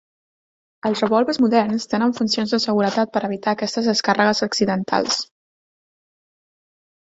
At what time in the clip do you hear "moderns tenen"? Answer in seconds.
1.43-2.15